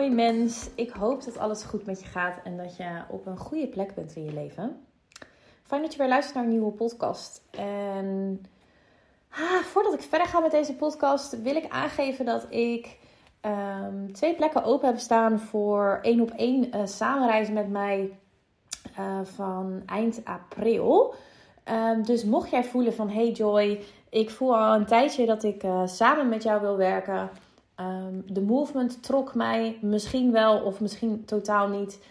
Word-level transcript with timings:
mooi 0.00 0.12
mens. 0.14 0.70
Ik 0.74 0.90
hoop 0.90 1.24
dat 1.24 1.38
alles 1.38 1.62
goed 1.62 1.86
met 1.86 2.00
je 2.00 2.06
gaat 2.06 2.38
en 2.44 2.56
dat 2.56 2.76
je 2.76 3.02
op 3.08 3.26
een 3.26 3.36
goede 3.36 3.66
plek 3.66 3.94
bent 3.94 4.16
in 4.16 4.24
je 4.24 4.32
leven. 4.32 4.86
Fijn 5.62 5.82
dat 5.82 5.92
je 5.92 5.98
weer 5.98 6.08
luistert 6.08 6.34
naar 6.34 6.44
een 6.44 6.50
nieuwe 6.50 6.72
podcast. 6.72 7.42
En 7.50 8.40
ah, 9.30 9.40
voordat 9.40 9.94
ik 9.94 10.00
verder 10.00 10.26
ga 10.26 10.40
met 10.40 10.50
deze 10.50 10.74
podcast, 10.74 11.42
wil 11.42 11.56
ik 11.56 11.68
aangeven 11.68 12.24
dat 12.24 12.46
ik 12.48 12.98
ehm, 13.40 14.12
twee 14.12 14.34
plekken 14.34 14.64
open 14.64 14.88
heb 14.88 14.98
staan 14.98 15.40
voor 15.40 15.98
één 16.02 16.20
op 16.20 16.30
één 16.30 16.76
uh, 16.76 16.86
samenreizen 16.86 17.54
met 17.54 17.70
mij 17.70 18.18
uh, 18.98 19.20
van 19.22 19.82
eind 19.86 20.20
april. 20.24 21.14
Um, 21.64 22.02
dus 22.02 22.24
mocht 22.24 22.50
jij 22.50 22.64
voelen 22.64 22.94
van 22.94 23.10
hey 23.10 23.30
Joy, 23.30 23.80
ik 24.08 24.30
voel 24.30 24.58
al 24.58 24.74
een 24.74 24.86
tijdje 24.86 25.26
dat 25.26 25.42
ik 25.42 25.62
uh, 25.62 25.86
samen 25.86 26.28
met 26.28 26.42
jou 26.42 26.60
wil 26.60 26.76
werken 26.76 27.30
Um, 27.80 28.22
de 28.26 28.40
movement 28.40 29.02
trok 29.02 29.34
mij 29.34 29.78
misschien 29.80 30.32
wel 30.32 30.60
of 30.60 30.80
misschien 30.80 31.24
totaal 31.24 31.68
niet. 31.68 32.02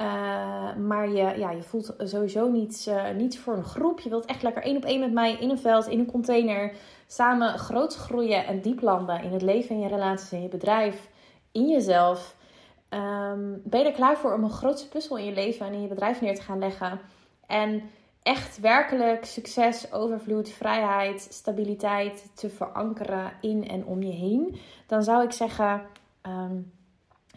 Uh, 0.00 0.76
maar 0.76 1.08
je, 1.08 1.38
ja, 1.38 1.50
je 1.50 1.62
voelt 1.62 1.94
sowieso 1.98 2.50
niets, 2.50 2.88
uh, 2.88 3.10
niets 3.10 3.38
voor 3.38 3.56
een 3.56 3.64
groep. 3.64 4.00
Je 4.00 4.08
wilt 4.08 4.24
echt 4.24 4.42
lekker 4.42 4.62
één 4.62 4.76
op 4.76 4.84
één 4.84 5.00
met 5.00 5.12
mij 5.12 5.32
in 5.32 5.50
een 5.50 5.58
veld, 5.58 5.86
in 5.86 5.98
een 5.98 6.10
container. 6.10 6.72
Samen 7.06 7.58
groot 7.58 7.94
groeien 7.94 8.46
en 8.46 8.60
diep 8.60 8.80
landen 8.80 9.22
in 9.22 9.32
het 9.32 9.42
leven, 9.42 9.74
in 9.74 9.80
je 9.80 9.88
relaties, 9.88 10.32
in 10.32 10.42
je 10.42 10.48
bedrijf, 10.48 11.08
in 11.52 11.68
jezelf. 11.68 12.36
Um, 12.90 13.62
ben 13.64 13.80
je 13.80 13.86
er 13.86 13.92
klaar 13.92 14.16
voor 14.16 14.34
om 14.34 14.44
een 14.44 14.50
grootste 14.50 14.88
puzzel 14.88 15.16
in 15.16 15.24
je 15.24 15.32
leven 15.32 15.66
en 15.66 15.72
in 15.72 15.82
je 15.82 15.88
bedrijf 15.88 16.20
neer 16.20 16.34
te 16.34 16.42
gaan 16.42 16.58
leggen? 16.58 17.00
En 17.46 17.82
echt 18.28 18.60
werkelijk 18.60 19.24
succes, 19.24 19.92
overvloed, 19.92 20.50
vrijheid, 20.50 21.26
stabiliteit 21.30 22.30
te 22.34 22.50
verankeren 22.50 23.32
in 23.40 23.68
en 23.68 23.84
om 23.84 24.02
je 24.02 24.12
heen, 24.12 24.60
dan 24.86 25.02
zou 25.02 25.24
ik 25.24 25.32
zeggen: 25.32 25.82
um, 26.22 26.72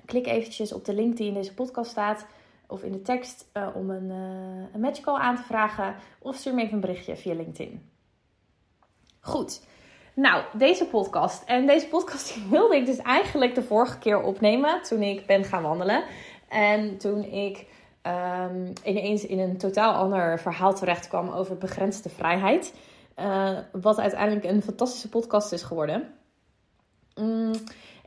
klik 0.06 0.28
eventjes 0.28 0.74
op 0.74 0.86
de 0.86 0.94
link 0.94 1.18
die 1.18 1.28
in 1.28 1.34
deze 1.34 1.54
podcast 1.54 1.92
staat 1.92 2.26
of 2.68 2.84
in 2.84 2.92
de 2.92 3.02
tekst 3.02 3.50
uh, 3.54 3.68
om 3.74 3.90
een, 3.90 4.10
uh, 4.10 4.74
een 4.74 4.80
match 4.80 5.00
call 5.00 5.20
aan 5.20 5.36
te 5.36 5.44
vragen 5.44 5.96
of 6.20 6.36
stuur 6.36 6.54
me 6.54 6.62
even 6.62 6.74
een 6.74 6.80
berichtje 6.80 7.16
via 7.16 7.34
LinkedIn. 7.34 7.90
Goed. 9.20 9.62
Nou, 10.14 10.44
deze 10.54 10.86
podcast. 10.86 11.44
En 11.44 11.68
deze 11.68 11.88
podcast 11.88 12.38
wilde 12.50 12.76
ik 12.76 12.86
dus 12.86 12.98
eigenlijk 12.98 13.56
de 13.56 13.64
vorige 13.64 13.98
keer 13.98 14.22
opnemen 14.22 14.82
toen 14.82 15.02
ik 15.02 15.26
ben 15.26 15.44
gaan 15.44 15.64
wandelen. 15.64 16.04
En 16.50 16.98
toen 16.98 17.24
ik 17.24 17.66
um, 18.08 18.74
ineens 18.84 19.26
in 19.26 19.40
een 19.40 19.58
totaal 19.58 19.94
ander 19.94 20.40
verhaal 20.40 20.74
terecht 20.74 21.08
kwam 21.08 21.30
over 21.30 21.58
begrensde 21.58 22.10
vrijheid. 22.10 22.74
Uh, 23.20 23.58
wat 23.72 24.00
uiteindelijk 24.00 24.46
een 24.46 24.62
fantastische 24.62 25.10
podcast 25.10 25.52
is 25.52 25.64
geworden. 25.64 26.14
Mm, 27.16 27.54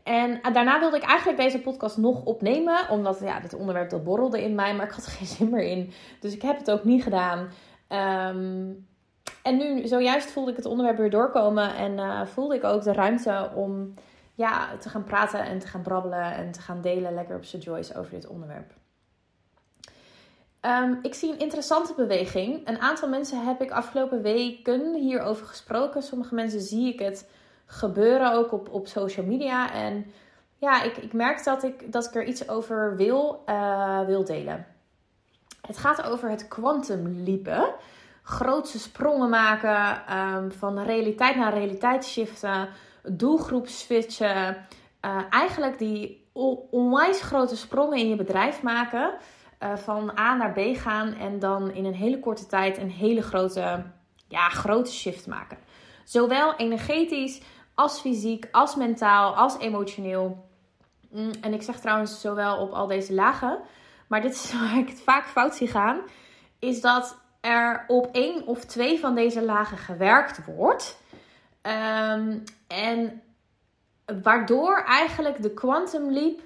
en 0.02 0.40
daarna 0.52 0.80
wilde 0.80 0.96
ik 0.96 1.02
eigenlijk 1.02 1.38
deze 1.38 1.60
podcast 1.60 1.96
nog 1.96 2.24
opnemen. 2.24 2.88
Omdat 2.90 3.20
ja, 3.20 3.40
dit 3.40 3.54
onderwerp 3.54 3.90
dat 3.90 4.04
borrelde 4.04 4.42
in 4.42 4.54
mij. 4.54 4.74
Maar 4.74 4.86
ik 4.86 4.92
had 4.92 5.06
er 5.06 5.12
geen 5.18 5.26
zin 5.26 5.50
meer 5.50 5.64
in. 5.64 5.92
Dus 6.20 6.34
ik 6.34 6.42
heb 6.42 6.58
het 6.58 6.70
ook 6.70 6.84
niet 6.84 7.02
gedaan. 7.02 7.38
Um, 7.88 8.86
en 9.42 9.56
nu, 9.56 9.86
zojuist 9.86 10.30
voelde 10.30 10.50
ik 10.50 10.56
het 10.56 10.66
onderwerp 10.66 10.98
weer 10.98 11.10
doorkomen. 11.10 11.74
En 11.74 11.92
uh, 11.92 12.26
voelde 12.26 12.54
ik 12.54 12.64
ook 12.64 12.82
de 12.82 12.92
ruimte 12.92 13.50
om 13.54 13.94
ja, 14.34 14.76
te 14.76 14.88
gaan 14.88 15.04
praten 15.04 15.40
en 15.40 15.58
te 15.58 15.66
gaan 15.66 15.82
brabbelen. 15.82 16.34
En 16.34 16.52
te 16.52 16.60
gaan 16.60 16.80
delen 16.80 17.14
lekker 17.14 17.36
op 17.36 17.44
Sir 17.44 17.60
Joyce 17.60 17.98
over 17.98 18.10
dit 18.10 18.26
onderwerp. 18.26 18.72
Um, 20.66 20.98
ik 21.02 21.14
zie 21.14 21.32
een 21.32 21.38
interessante 21.38 21.94
beweging. 21.94 22.68
Een 22.68 22.80
aantal 22.80 23.08
mensen 23.08 23.46
heb 23.46 23.62
ik 23.62 23.70
afgelopen 23.70 24.22
weken 24.22 24.94
hierover 24.94 25.46
gesproken. 25.46 26.02
Sommige 26.02 26.34
mensen 26.34 26.60
zie 26.60 26.92
ik 26.92 26.98
het 26.98 27.30
gebeuren 27.66 28.32
ook 28.32 28.52
op, 28.52 28.68
op 28.70 28.86
social 28.86 29.26
media. 29.26 29.72
En 29.72 30.06
ja, 30.58 30.82
ik, 30.82 30.96
ik 30.96 31.12
merk 31.12 31.44
dat 31.44 31.62
ik, 31.62 31.92
dat 31.92 32.04
ik 32.04 32.14
er 32.14 32.24
iets 32.24 32.48
over 32.48 32.96
wil, 32.96 33.42
uh, 33.48 34.00
wil 34.00 34.24
delen. 34.24 34.66
Het 35.66 35.78
gaat 35.78 36.02
over 36.02 36.30
het 36.30 36.48
quantum 36.48 37.22
leapen. 37.24 37.74
Grootse 38.22 38.78
sprongen 38.78 39.30
maken, 39.30 40.02
um, 40.18 40.52
van 40.52 40.82
realiteit 40.82 41.36
naar 41.36 41.54
realiteit 41.54 42.04
shiften, 42.04 42.68
doelgroep 43.02 43.68
switchen. 43.68 44.56
Uh, 45.00 45.20
eigenlijk 45.30 45.78
die 45.78 46.28
onwijs 46.70 47.22
grote 47.22 47.56
sprongen 47.56 47.98
in 47.98 48.08
je 48.08 48.16
bedrijf 48.16 48.62
maken. 48.62 49.14
Uh, 49.62 49.76
van 49.76 50.18
A 50.18 50.36
naar 50.36 50.52
B 50.52 50.60
gaan 50.76 51.14
en 51.14 51.38
dan 51.38 51.70
in 51.70 51.84
een 51.84 51.94
hele 51.94 52.18
korte 52.18 52.46
tijd 52.46 52.78
een 52.78 52.90
hele 52.90 53.22
grote, 53.22 53.84
ja, 54.28 54.48
grote 54.48 54.92
shift 54.92 55.26
maken. 55.26 55.58
Zowel 56.04 56.56
energetisch 56.56 57.40
als 57.74 58.00
fysiek, 58.00 58.48
als 58.50 58.76
mentaal, 58.76 59.36
als 59.36 59.58
emotioneel. 59.58 60.48
Mm, 61.10 61.30
en 61.40 61.52
ik 61.52 61.62
zeg 61.62 61.80
trouwens 61.80 62.20
zowel 62.20 62.56
op 62.56 62.72
al 62.72 62.86
deze 62.86 63.14
lagen. 63.14 63.58
Maar 64.08 64.20
dit 64.20 64.32
is 64.32 64.52
waar 64.60 64.78
ik 64.78 64.88
het 64.88 65.00
vaak 65.00 65.26
fout 65.26 65.54
zie 65.54 65.68
gaan. 65.68 66.00
Is 66.58 66.80
dat 66.80 67.22
er 67.40 67.84
op 67.86 68.08
één 68.12 68.46
of 68.46 68.64
twee 68.64 69.00
van 69.00 69.14
deze 69.14 69.44
lagen 69.44 69.78
gewerkt 69.78 70.44
wordt. 70.44 71.02
Um, 71.62 72.42
en 72.68 73.22
waardoor 74.22 74.82
eigenlijk 74.86 75.42
de 75.42 75.54
quantum 75.54 76.12
leap 76.12 76.40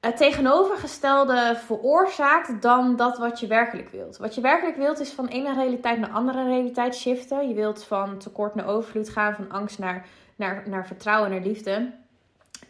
het 0.00 0.16
tegenovergestelde 0.16 1.56
veroorzaakt 1.64 2.62
dan 2.62 2.96
dat 2.96 3.18
wat 3.18 3.40
je 3.40 3.46
werkelijk 3.46 3.88
wilt. 3.88 4.16
Wat 4.16 4.34
je 4.34 4.40
werkelijk 4.40 4.76
wilt 4.76 5.00
is 5.00 5.10
van 5.10 5.26
ene 5.26 5.54
realiteit 5.54 5.98
naar 5.98 6.10
andere 6.10 6.44
realiteit 6.44 6.96
shiften. 6.96 7.48
Je 7.48 7.54
wilt 7.54 7.84
van 7.84 8.18
tekort 8.18 8.54
naar 8.54 8.66
overvloed 8.66 9.08
gaan, 9.08 9.34
van 9.34 9.50
angst 9.50 9.78
naar, 9.78 10.06
naar, 10.36 10.62
naar 10.68 10.86
vertrouwen, 10.86 11.30
naar 11.30 11.40
liefde. 11.40 11.90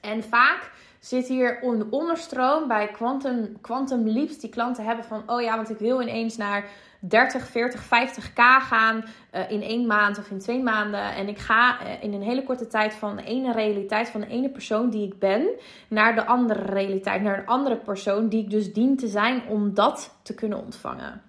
En 0.01 0.23
vaak 0.23 0.71
zit 1.01 1.27
hier 1.27 1.65
een 1.65 1.87
onderstroom 1.91 2.69
bij 2.69 2.89
quantum, 2.89 3.61
quantum 3.61 4.09
leaps 4.09 4.39
die 4.39 4.51
klanten 4.51 4.85
hebben 4.85 5.05
van... 5.05 5.23
oh 5.27 5.41
ja, 5.41 5.57
want 5.57 5.71
ik 5.71 5.79
wil 5.79 6.03
ineens 6.03 6.37
naar 6.37 6.65
30, 7.01 7.47
40, 7.47 7.85
50k 7.85 8.41
gaan 8.61 9.05
uh, 9.35 9.51
in 9.51 9.63
één 9.63 9.87
maand 9.87 10.19
of 10.19 10.31
in 10.31 10.39
twee 10.39 10.63
maanden. 10.63 11.15
En 11.15 11.29
ik 11.29 11.39
ga 11.39 11.83
uh, 11.83 12.03
in 12.03 12.13
een 12.13 12.23
hele 12.23 12.43
korte 12.43 12.67
tijd 12.67 12.95
van 12.95 13.17
de 13.17 13.23
ene 13.23 13.53
realiteit, 13.53 14.09
van 14.09 14.21
de 14.21 14.27
ene 14.27 14.51
persoon 14.51 14.91
die 14.91 15.07
ik 15.07 15.19
ben, 15.19 15.49
naar 15.89 16.15
de 16.15 16.27
andere 16.27 16.63
realiteit, 16.63 17.23
naar 17.23 17.39
een 17.39 17.47
andere 17.47 17.77
persoon 17.77 18.29
die 18.29 18.43
ik 18.43 18.51
dus 18.51 18.73
dien 18.73 18.97
te 18.97 19.09
zijn 19.09 19.43
om 19.49 19.75
dat 19.75 20.19
te 20.23 20.35
kunnen 20.35 20.63
ontvangen. 20.63 21.23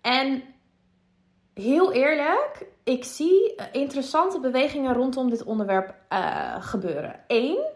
En 0.00 0.42
heel 1.54 1.92
eerlijk, 1.92 2.66
ik 2.84 3.04
zie 3.04 3.54
interessante 3.72 4.40
bewegingen 4.40 4.94
rondom 4.94 5.30
dit 5.30 5.44
onderwerp 5.44 5.94
gebeuren. 6.60 7.20
Eén, 7.26 7.56
eh, 7.56 7.75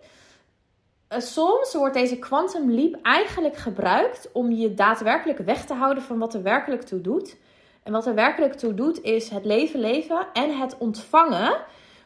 soms 1.18 1.74
wordt 1.74 1.94
deze 1.94 2.18
quantum 2.18 2.70
leap 2.70 2.98
eigenlijk 3.02 3.56
gebruikt 3.56 4.32
om 4.32 4.50
je 4.50 4.74
daadwerkelijk 4.74 5.38
weg 5.38 5.64
te 5.64 5.74
houden 5.74 6.02
van 6.02 6.18
wat 6.18 6.34
er 6.34 6.42
werkelijk 6.42 6.82
toe 6.82 7.00
doet. 7.00 7.36
En 7.82 7.92
wat 7.92 8.06
er 8.06 8.14
werkelijk 8.14 8.54
toe 8.54 8.74
doet 8.74 9.02
is 9.02 9.28
het 9.28 9.44
leven 9.44 9.80
leven 9.80 10.26
en 10.32 10.58
het 10.58 10.78
ontvangen 10.78 11.56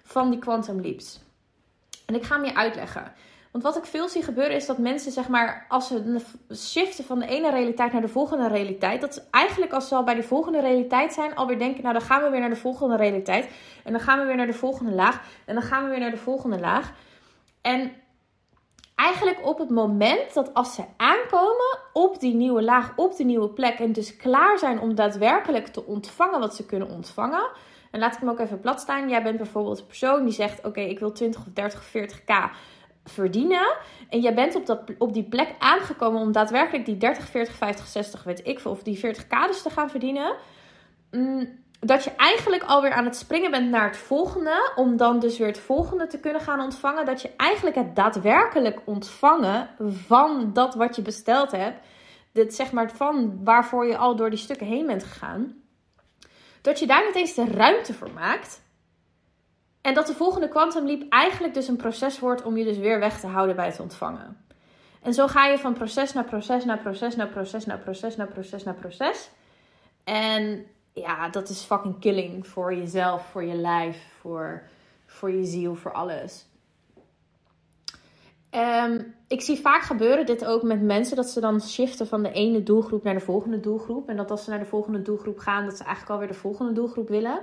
van 0.03 0.31
die 0.31 0.39
quantum 0.39 0.81
leaps. 0.81 1.21
En 2.07 2.15
ik 2.15 2.23
ga 2.23 2.35
hem 2.35 2.45
je 2.45 2.55
uitleggen. 2.55 3.13
Want 3.51 3.65
wat 3.65 3.77
ik 3.77 3.85
veel 3.85 4.09
zie 4.09 4.23
gebeuren 4.23 4.57
is 4.57 4.67
dat 4.67 4.79
mensen, 4.79 5.13
zeg 5.13 5.29
maar, 5.29 5.67
als 5.69 5.87
ze 5.87 6.21
shiften 6.55 7.05
van 7.05 7.19
de 7.19 7.27
ene 7.27 7.51
realiteit 7.51 7.93
naar 7.93 8.01
de 8.01 8.09
volgende 8.09 8.49
realiteit, 8.49 9.01
dat 9.01 9.15
ze 9.15 9.23
eigenlijk 9.31 9.73
als 9.73 9.89
ze 9.89 9.95
al 9.95 10.05
bij 10.05 10.15
de 10.15 10.23
volgende 10.23 10.61
realiteit 10.61 11.13
zijn, 11.13 11.35
alweer 11.35 11.59
denken, 11.59 11.83
nou 11.83 11.95
dan 11.95 12.03
gaan 12.03 12.23
we 12.23 12.31
weer 12.31 12.41
naar 12.41 12.49
de 12.49 12.57
volgende 12.57 12.97
realiteit. 12.97 13.51
En 13.85 13.93
dan 13.93 14.01
gaan 14.01 14.19
we 14.19 14.25
weer 14.25 14.37
naar 14.37 14.47
de 14.47 14.53
volgende 14.53 14.93
laag. 14.93 15.23
En 15.45 15.55
dan 15.55 15.63
gaan 15.63 15.85
we 15.85 15.91
weer 15.91 16.01
naar 16.01 16.11
de 16.11 16.17
volgende 16.17 16.59
laag. 16.59 16.93
En 17.61 17.93
eigenlijk 18.95 19.47
op 19.47 19.59
het 19.59 19.71
moment 19.71 20.35
dat 20.35 20.55
als 20.55 20.75
ze 20.75 20.85
aankomen 20.97 21.79
op 21.93 22.21
die 22.21 22.35
nieuwe 22.35 22.63
laag, 22.63 22.93
op 22.97 23.17
die 23.17 23.27
nieuwe 23.27 23.49
plek 23.49 23.79
en 23.79 23.93
dus 23.93 24.17
klaar 24.17 24.59
zijn 24.59 24.81
om 24.81 24.95
daadwerkelijk 24.95 25.67
te 25.67 25.87
ontvangen 25.87 26.41
wat 26.41 26.55
ze 26.55 26.67
kunnen 26.67 26.91
ontvangen. 26.91 27.51
En 27.91 28.01
laat 28.01 28.15
ik 28.15 28.21
hem 28.21 28.29
ook 28.29 28.39
even 28.39 28.61
plat 28.61 28.81
staan. 28.81 29.09
Jij 29.09 29.23
bent 29.23 29.37
bijvoorbeeld 29.37 29.79
een 29.79 29.87
persoon 29.87 30.25
die 30.25 30.33
zegt: 30.33 30.65
Oké, 30.65 30.81
ik 30.81 30.99
wil 30.99 31.13
20 31.13 31.41
of 31.41 31.53
30 31.53 31.81
of 31.81 31.93
40k 31.97 32.57
verdienen. 33.05 33.77
En 34.09 34.21
jij 34.21 34.35
bent 34.35 34.55
op, 34.55 34.67
dat, 34.67 34.83
op 34.99 35.13
die 35.13 35.25
plek 35.25 35.55
aangekomen 35.59 36.21
om 36.21 36.33
daadwerkelijk 36.33 36.85
die 36.85 36.97
30, 36.97 37.29
40, 37.29 37.55
50, 37.55 37.87
60, 37.87 38.23
weet 38.23 38.47
ik 38.47 38.61
veel, 38.61 38.71
of 38.71 38.83
die 38.83 38.99
40k 38.99 39.47
dus 39.47 39.63
te 39.63 39.71
gaan 39.71 39.91
verdienen. 39.91 40.37
Mm, 41.11 41.64
dat 41.85 42.05
je 42.05 42.11
eigenlijk 42.17 42.63
alweer 42.63 42.93
aan 42.93 43.05
het 43.05 43.17
springen 43.17 43.51
bent 43.51 43.71
naar 43.71 43.87
het 43.87 43.97
volgende. 43.97 44.73
Om 44.77 44.97
dan 44.97 45.19
dus 45.19 45.39
weer 45.39 45.47
het 45.47 45.59
volgende 45.59 46.07
te 46.07 46.21
kunnen 46.21 46.41
gaan 46.41 46.61
ontvangen. 46.61 47.07
Dat 47.07 47.23
je 47.23 47.31
eigenlijk 47.37 47.77
het 47.77 47.97
daadwerkelijk 47.97 48.81
ontvangen 48.85 49.69
van 50.07 50.53
dat 50.53 50.75
wat 50.75 50.97
je 50.97 51.03
besteld 51.03 51.51
hebt. 51.51 51.87
Dit 52.33 52.55
zeg 52.55 52.73
maar 52.73 52.91
van 52.91 53.45
waarvoor 53.45 53.87
je 53.87 53.97
al 53.97 54.17
door 54.17 54.31
die 54.31 54.39
stukken 54.39 54.67
heen 54.67 54.87
bent 54.87 55.05
gegaan. 55.05 55.63
Dat 56.61 56.79
je 56.79 56.87
daar 56.87 57.05
niet 57.07 57.15
eens 57.15 57.35
de 57.35 57.45
ruimte 57.45 57.95
voor 57.95 58.11
maakt. 58.13 58.63
En 59.81 59.95
dat 59.95 60.07
de 60.07 60.15
volgende 60.15 60.49
quantum 60.49 60.87
leap 60.87 61.03
eigenlijk 61.09 61.55
dus 61.55 61.69
een 61.69 61.77
proces 61.77 62.19
wordt 62.19 62.43
om 62.43 62.57
je 62.57 62.65
dus 62.65 62.79
weer 62.79 62.99
weg 62.99 63.21
te 63.21 63.27
houden 63.27 63.57
bij 63.57 63.67
het 63.67 63.81
ontvangen. 63.81 64.45
En 65.03 65.15
zo 65.15 65.27
ga 65.27 65.47
je 65.47 65.59
van 65.59 65.75
proces 65.75 66.13
naar 66.13 66.25
proces 66.25 66.65
naar 66.65 66.79
proces 66.79 67.17
naar 67.17 67.29
proces 67.29 67.65
naar 67.65 67.79
proces 67.79 68.17
naar 68.17 68.29
proces 68.29 68.63
naar 68.63 68.75
proces. 68.75 69.31
En 70.05 70.67
ja, 70.95 71.29
dat 71.29 71.49
is 71.49 71.63
fucking 71.63 71.99
killing 72.01 72.47
voor 72.47 72.75
jezelf, 72.75 73.27
voor 73.27 73.45
je 73.45 73.55
lijf, 73.55 74.17
voor, 74.21 74.63
voor 75.07 75.31
je 75.31 75.45
ziel, 75.45 75.75
voor 75.75 75.93
alles. 75.93 76.47
Ehm, 78.51 79.03
ik 79.29 79.41
zie 79.41 79.61
vaak 79.61 79.83
gebeuren 79.83 80.27
dit 80.27 80.45
ook 80.45 80.63
met 80.63 80.83
mensen, 80.83 81.17
dat 81.17 81.31
ze 81.31 81.41
dan 81.41 81.61
shiften 81.61 82.07
van 82.07 82.23
de 82.23 82.33
ene 82.33 82.63
doelgroep 82.63 83.03
naar 83.03 83.15
de 83.15 83.21
volgende 83.21 83.61
doelgroep. 83.61 84.09
En 84.09 84.17
dat 84.17 84.31
als 84.31 84.45
ze 84.45 84.51
naar 84.51 84.59
de 84.59 84.65
volgende 84.65 85.03
doelgroep 85.03 85.39
gaan, 85.39 85.65
dat 85.65 85.77
ze 85.77 85.85
eigenlijk 85.85 86.13
alweer 86.13 86.29
de 86.29 86.41
volgende 86.41 86.73
doelgroep 86.73 87.09
willen. 87.09 87.41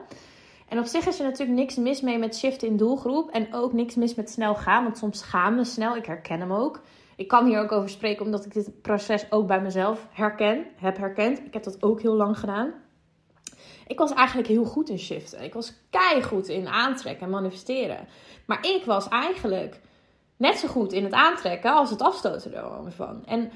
En 0.67 0.79
op 0.79 0.85
zich 0.85 1.07
is 1.07 1.19
er 1.19 1.25
natuurlijk 1.25 1.59
niks 1.59 1.75
mis 1.75 2.01
mee 2.01 2.17
met 2.17 2.35
shiften 2.35 2.67
in 2.67 2.77
doelgroep. 2.77 3.29
En 3.29 3.53
ook 3.53 3.73
niks 3.73 3.95
mis 3.95 4.15
met 4.15 4.29
snel 4.29 4.55
gaan, 4.55 4.83
want 4.83 4.97
soms 4.97 5.21
gaan 5.21 5.55
we 5.55 5.63
snel. 5.63 5.95
Ik 5.95 6.05
herken 6.05 6.39
hem 6.39 6.51
ook. 6.51 6.81
Ik 7.15 7.27
kan 7.27 7.45
hier 7.45 7.59
ook 7.59 7.71
over 7.71 7.89
spreken, 7.89 8.25
omdat 8.25 8.45
ik 8.45 8.53
dit 8.53 8.81
proces 8.81 9.31
ook 9.31 9.47
bij 9.47 9.61
mezelf 9.61 10.07
herken, 10.11 10.65
heb 10.75 10.97
herkend. 10.97 11.39
Ik 11.45 11.53
heb 11.53 11.63
dat 11.63 11.83
ook 11.83 12.01
heel 12.01 12.15
lang 12.15 12.39
gedaan. 12.39 12.73
Ik 13.91 13.97
was 13.97 14.13
eigenlijk 14.13 14.47
heel 14.47 14.63
goed 14.63 14.89
in 14.89 14.99
shiften. 14.99 15.43
Ik 15.43 15.53
was 15.53 15.73
goed 16.21 16.47
in 16.47 16.67
aantrekken 16.67 17.25
en 17.25 17.31
manifesteren. 17.31 18.07
Maar 18.45 18.65
ik 18.65 18.85
was 18.85 19.07
eigenlijk 19.07 19.79
net 20.37 20.57
zo 20.57 20.67
goed 20.67 20.93
in 20.93 21.03
het 21.03 21.13
aantrekken 21.13 21.73
als 21.73 21.89
het 21.89 22.01
afstoten 22.01 22.53
ervan. 22.85 23.25
En, 23.25 23.51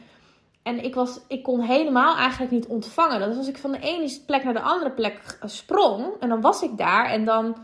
en 0.63 0.83
ik, 0.83 0.95
was, 0.95 1.19
ik 1.27 1.43
kon 1.43 1.59
helemaal 1.59 2.15
eigenlijk 2.15 2.51
niet 2.51 2.65
ontvangen. 2.65 3.29
Dus 3.29 3.37
als 3.37 3.47
ik 3.47 3.57
van 3.57 3.71
de 3.71 3.79
ene 3.79 4.19
plek 4.25 4.43
naar 4.43 4.53
de 4.53 4.61
andere 4.61 4.91
plek 4.91 5.37
sprong 5.41 6.05
en 6.19 6.29
dan 6.29 6.41
was 6.41 6.61
ik 6.61 6.77
daar 6.77 7.05
en 7.05 7.25
dan, 7.25 7.55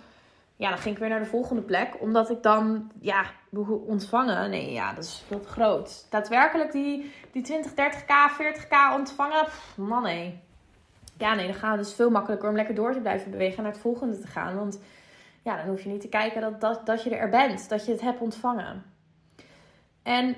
ja, 0.56 0.70
dan 0.70 0.78
ging 0.78 0.94
ik 0.96 1.02
weer 1.02 1.10
naar 1.10 1.24
de 1.24 1.26
volgende 1.26 1.62
plek. 1.62 1.98
Omdat 2.00 2.30
ik 2.30 2.44
dan, 2.44 2.92
ja, 3.00 3.26
ontvangen. 3.88 4.50
Nee, 4.50 4.72
ja, 4.72 4.94
dat 4.94 5.04
is 5.04 5.24
te 5.28 5.48
groot. 5.48 6.06
Daadwerkelijk 6.10 6.72
die, 6.72 7.12
die 7.32 7.44
20, 7.44 7.72
30k, 7.72 8.42
40k 8.42 8.96
ontvangen, 8.96 9.48
man 9.76 10.04
nee. 10.04 10.50
Ja, 11.22 11.36
nee, 11.36 11.46
dan 11.46 11.56
gaat 11.56 11.78
het 11.78 11.86
dus 11.86 11.94
veel 11.94 12.10
makkelijker 12.10 12.50
om 12.50 12.56
lekker 12.56 12.76
door 12.76 12.94
te 12.94 13.00
blijven 13.00 13.32
bewegen 13.32 13.58
en 13.58 13.64
naar 13.64 13.72
het 13.72 13.82
volgende 13.82 14.20
te 14.20 14.28
gaan. 14.28 14.56
Want 14.56 14.80
ja, 15.44 15.58
dan 15.58 15.68
hoef 15.68 15.82
je 15.82 15.90
niet 15.90 16.02
te 16.02 16.08
kijken 16.08 16.42
dat, 16.42 16.62
dat, 16.62 16.86
dat 16.86 17.04
je 17.04 17.16
er 17.16 17.30
bent, 17.30 17.70
dat 17.70 17.86
je 17.86 17.92
het 17.92 18.02
hebt 18.02 18.22
ontvangen. 18.22 18.84
En 20.04 20.36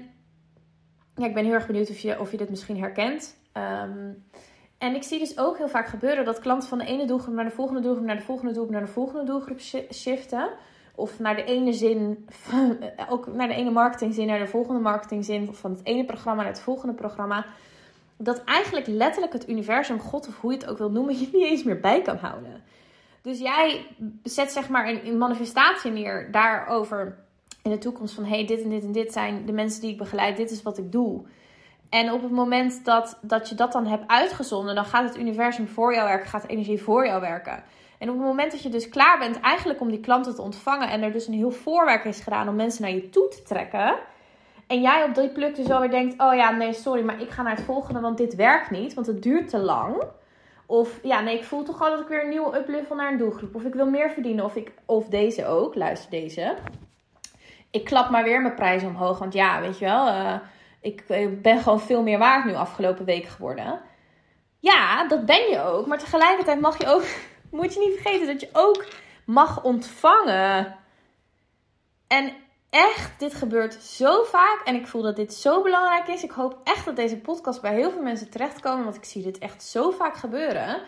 ja, 1.15 1.25
ik 1.25 1.33
ben 1.33 1.43
heel 1.43 1.53
erg 1.53 1.67
benieuwd 1.67 1.89
of 1.89 1.97
je, 1.97 2.19
of 2.19 2.31
je 2.31 2.37
dit 2.37 2.49
misschien 2.49 2.79
herkent. 2.79 3.37
Ehm, 3.51 4.11
en 4.77 4.95
ik 4.95 5.03
zie 5.03 5.19
dus 5.19 5.37
ook 5.37 5.57
heel 5.57 5.69
vaak 5.69 5.87
gebeuren 5.87 6.25
dat 6.25 6.39
klanten 6.39 6.69
van 6.69 6.77
de 6.77 6.85
ene 6.85 7.05
doelgroep 7.05 7.35
naar 7.35 7.45
de 7.45 7.51
volgende 7.51 7.81
doelgroep, 7.81 8.05
naar 8.05 8.17
de 8.17 8.21
volgende 8.21 8.53
doelgroep, 8.53 8.75
naar 8.75 8.85
de 8.85 8.91
volgende 8.91 9.23
doelgroep 9.23 9.59
shiften. 9.93 10.49
Of 10.95 11.19
naar 11.19 11.35
de 11.35 11.43
ene 11.43 11.73
zin, 11.73 12.27
ook 13.09 13.27
naar 13.27 13.47
de 13.47 13.53
ene 13.53 13.71
marketingzin, 13.71 14.27
naar 14.27 14.39
de 14.39 14.47
volgende 14.47 14.79
marketingzin. 14.79 15.49
Of 15.49 15.57
van 15.57 15.71
het 15.71 15.85
ene 15.85 16.05
programma 16.05 16.41
naar 16.41 16.51
het 16.51 16.61
volgende 16.61 16.93
programma. 16.93 17.45
Dat 18.17 18.43
eigenlijk 18.43 18.87
letterlijk 18.87 19.33
het 19.33 19.49
universum, 19.49 19.99
God 19.99 20.27
of 20.27 20.39
hoe 20.39 20.51
je 20.51 20.57
het 20.57 20.67
ook 20.67 20.77
wil 20.77 20.91
noemen, 20.91 21.17
je 21.19 21.29
niet 21.33 21.45
eens 21.45 21.63
meer 21.63 21.79
bij 21.79 22.01
kan 22.01 22.17
houden. 22.17 22.63
Dus 23.21 23.39
jij 23.39 23.85
zet 24.23 24.51
zeg 24.51 24.69
maar 24.69 24.87
een 24.87 25.17
manifestatie 25.17 25.91
neer 25.91 26.31
daarover 26.31 27.17
in 27.61 27.71
de 27.71 27.77
toekomst 27.77 28.13
van 28.13 28.25
hey, 28.25 28.45
dit 28.45 28.61
en 28.61 28.69
dit 28.69 28.83
en 28.83 28.91
dit 28.91 29.13
zijn 29.13 29.45
de 29.45 29.51
mensen 29.51 29.81
die 29.81 29.91
ik 29.91 29.97
begeleid, 29.97 30.37
dit 30.37 30.51
is 30.51 30.61
wat 30.61 30.77
ik 30.77 30.91
doe. 30.91 31.23
En 31.89 32.11
op 32.11 32.21
het 32.21 32.31
moment 32.31 32.85
dat, 32.85 33.19
dat 33.21 33.49
je 33.49 33.55
dat 33.55 33.71
dan 33.71 33.85
hebt 33.85 34.07
uitgezonden, 34.07 34.75
dan 34.75 34.85
gaat 34.85 35.03
het 35.03 35.17
universum 35.17 35.67
voor 35.67 35.93
jou 35.93 36.07
werken, 36.07 36.29
gaat 36.29 36.41
de 36.41 36.47
energie 36.47 36.81
voor 36.81 37.05
jou 37.05 37.21
werken. 37.21 37.63
En 37.97 38.09
op 38.09 38.15
het 38.15 38.25
moment 38.25 38.51
dat 38.51 38.61
je 38.61 38.69
dus 38.69 38.89
klaar 38.89 39.19
bent 39.19 39.39
eigenlijk 39.39 39.81
om 39.81 39.89
die 39.89 39.99
klanten 39.99 40.35
te 40.35 40.41
ontvangen 40.41 40.89
en 40.89 41.01
er 41.01 41.11
dus 41.11 41.27
een 41.27 41.33
heel 41.33 41.51
voorwerk 41.51 42.05
is 42.05 42.19
gedaan 42.19 42.47
om 42.47 42.55
mensen 42.55 42.81
naar 42.81 42.91
je 42.91 43.09
toe 43.09 43.27
te 43.27 43.41
trekken. 43.41 43.95
En 44.67 44.81
jij 44.81 45.03
op 45.03 45.15
die 45.15 45.29
pluk 45.29 45.55
dus 45.55 45.69
alweer 45.69 45.89
denkt, 45.89 46.21
oh 46.21 46.35
ja, 46.35 46.51
nee, 46.51 46.73
sorry, 46.73 47.03
maar 47.03 47.21
ik 47.21 47.29
ga 47.29 47.41
naar 47.41 47.55
het 47.55 47.65
volgende, 47.65 47.99
want 47.99 48.17
dit 48.17 48.35
werkt 48.35 48.69
niet, 48.69 48.93
want 48.93 49.07
het 49.07 49.23
duurt 49.23 49.49
te 49.49 49.57
lang. 49.57 50.03
Of 50.65 50.99
ja, 51.03 51.21
nee, 51.21 51.37
ik 51.37 51.43
voel 51.43 51.63
toch 51.63 51.81
al 51.81 51.89
dat 51.89 51.99
ik 51.99 52.07
weer 52.07 52.23
een 52.23 52.29
nieuwe 52.29 52.57
uplevel 52.57 52.95
naar 52.95 53.11
een 53.11 53.17
doelgroep. 53.17 53.55
Of 53.55 53.63
ik 53.63 53.73
wil 53.73 53.89
meer 53.89 54.09
verdienen. 54.09 54.45
Of, 54.45 54.55
ik, 54.55 54.71
of 54.85 55.07
deze 55.07 55.45
ook, 55.45 55.75
luister 55.75 56.09
deze 56.09 56.55
ik 57.73 57.83
klap 57.83 58.09
maar 58.09 58.23
weer 58.23 58.41
mijn 58.41 58.55
prijs 58.55 58.83
omhoog. 58.83 59.19
Want 59.19 59.33
ja, 59.33 59.61
weet 59.61 59.79
je 59.79 59.85
wel, 59.85 60.07
uh, 60.07 60.35
ik, 60.81 61.03
ben 61.41 61.59
gewoon 61.61 61.81
veel 61.81 62.03
meer 62.03 62.17
waard 62.17 62.45
nu 62.45 62.53
afgelopen 62.53 63.05
week 63.05 63.25
geworden. 63.25 63.81
Ja, 64.59 65.07
dat 65.07 65.25
ben 65.25 65.49
je 65.49 65.61
ook. 65.61 65.87
Maar 65.87 65.97
tegelijkertijd 65.97 66.59
mag 66.59 66.77
je 66.77 66.87
ook, 66.87 67.03
moet 67.59 67.73
je 67.73 67.79
niet 67.79 67.99
vergeten 67.99 68.27
dat 68.27 68.41
je 68.41 68.49
ook 68.53 68.85
mag 69.25 69.63
ontvangen. 69.63 70.75
En 72.07 72.33
echt, 72.73 73.19
dit 73.19 73.33
gebeurt 73.33 73.73
zo 73.73 74.23
vaak. 74.23 74.61
En 74.65 74.75
ik 74.75 74.87
voel 74.87 75.01
dat 75.01 75.15
dit 75.15 75.33
zo 75.33 75.61
belangrijk 75.61 76.07
is. 76.07 76.23
Ik 76.23 76.31
hoop 76.31 76.57
echt 76.63 76.85
dat 76.85 76.95
deze 76.95 77.17
podcast 77.17 77.61
bij 77.61 77.73
heel 77.73 77.91
veel 77.91 78.01
mensen 78.01 78.29
terechtkomen. 78.29 78.83
Want 78.83 78.95
ik 78.95 79.03
zie 79.03 79.23
dit 79.23 79.37
echt 79.37 79.63
zo 79.63 79.91
vaak 79.91 80.15
gebeuren. 80.15 80.81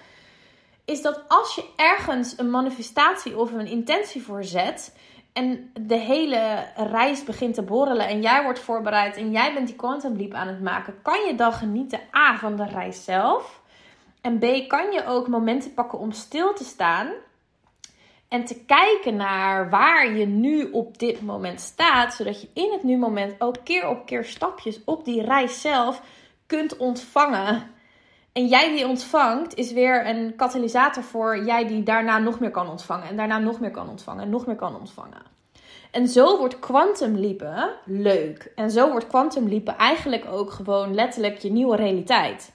Is 0.85 1.01
dat 1.01 1.23
als 1.27 1.55
je 1.55 1.65
ergens 1.75 2.37
een 2.37 2.49
manifestatie 2.49 3.37
of 3.37 3.51
een 3.51 3.67
intentie 3.67 4.23
voor 4.23 4.43
zet 4.43 4.95
en 5.33 5.71
de 5.81 5.97
hele 5.97 6.67
reis 6.75 7.23
begint 7.23 7.53
te 7.53 7.61
borrelen 7.61 8.07
en 8.07 8.21
jij 8.21 8.43
wordt 8.43 8.59
voorbereid 8.59 9.15
en 9.15 9.31
jij 9.31 9.53
bent 9.53 9.67
die 9.67 9.75
quantum 9.75 10.15
leap 10.15 10.33
aan 10.33 10.47
het 10.47 10.61
maken, 10.61 11.01
kan 11.01 11.25
je 11.25 11.35
dan 11.35 11.53
genieten 11.53 11.99
A 12.15 12.37
van 12.37 12.55
de 12.55 12.65
reis 12.65 13.03
zelf 13.03 13.61
en 14.21 14.39
B 14.39 14.67
kan 14.67 14.91
je 14.91 15.05
ook 15.05 15.27
momenten 15.27 15.73
pakken 15.73 15.99
om 15.99 16.11
stil 16.11 16.53
te 16.53 16.63
staan 16.63 17.07
en 18.27 18.45
te 18.45 18.65
kijken 18.65 19.15
naar 19.15 19.69
waar 19.69 20.15
je 20.15 20.25
nu 20.25 20.71
op 20.71 20.97
dit 20.99 21.21
moment 21.21 21.61
staat, 21.61 22.13
zodat 22.13 22.41
je 22.41 22.47
in 22.53 22.71
het 22.71 22.83
nu 22.83 22.97
moment 22.97 23.35
ook 23.39 23.55
keer 23.63 23.87
op 23.87 24.05
keer 24.05 24.25
stapjes 24.25 24.83
op 24.85 25.05
die 25.05 25.21
reis 25.21 25.61
zelf 25.61 26.01
kunt 26.45 26.77
ontvangen. 26.77 27.73
En 28.31 28.47
jij 28.47 28.75
die 28.75 28.87
ontvangt, 28.87 29.55
is 29.55 29.71
weer 29.71 30.07
een 30.07 30.35
katalysator 30.35 31.03
voor 31.03 31.45
jij 31.45 31.67
die 31.67 31.83
daarna 31.83 32.17
nog 32.17 32.39
meer 32.39 32.51
kan 32.51 32.69
ontvangen. 32.69 33.07
En 33.07 33.17
daarna 33.17 33.39
nog 33.39 33.59
meer 33.59 33.71
kan 33.71 33.89
ontvangen. 33.89 34.23
En 34.23 34.29
nog 34.29 34.45
meer 34.45 34.55
kan 34.55 34.75
ontvangen. 34.75 35.21
En 35.91 36.07
zo 36.07 36.37
wordt 36.37 36.59
quantum 36.59 37.17
leapen 37.17 37.69
leuk. 37.85 38.51
En 38.55 38.71
zo 38.71 38.89
wordt 38.89 39.07
quantum 39.07 39.47
leapen 39.47 39.77
eigenlijk 39.77 40.25
ook 40.31 40.51
gewoon 40.51 40.93
letterlijk 40.93 41.37
je 41.37 41.51
nieuwe 41.51 41.75
realiteit. 41.75 42.53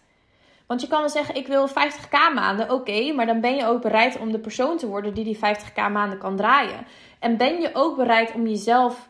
Want 0.70 0.82
je 0.82 0.88
kan 0.88 1.00
wel 1.00 1.08
zeggen, 1.08 1.34
ik 1.34 1.46
wil 1.46 1.68
50k 1.68 2.34
maanden. 2.34 2.70
Oké, 2.70 3.12
maar 3.12 3.26
dan 3.26 3.40
ben 3.40 3.56
je 3.56 3.66
ook 3.66 3.82
bereid 3.82 4.18
om 4.18 4.32
de 4.32 4.38
persoon 4.38 4.76
te 4.76 4.86
worden 4.86 5.14
die 5.14 5.24
die 5.24 5.36
50k 5.36 5.74
maanden 5.92 6.18
kan 6.18 6.36
draaien. 6.36 6.86
En 7.18 7.36
ben 7.36 7.60
je 7.60 7.70
ook 7.72 7.96
bereid 7.96 8.32
om 8.32 8.46
jezelf 8.46 9.08